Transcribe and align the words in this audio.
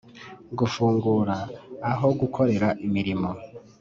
gufungura 0.57 1.35
aho 1.91 2.07
gukorera 2.19 2.67
imirimo 2.85 3.29